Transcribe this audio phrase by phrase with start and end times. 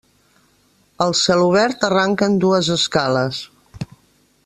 [1.05, 3.45] Al celobert arranquen dues escales.